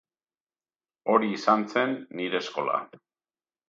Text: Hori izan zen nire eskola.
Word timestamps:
Hori 1.13 1.31
izan 1.35 1.69
zen 1.77 1.97
nire 2.21 2.45
eskola. 2.45 2.85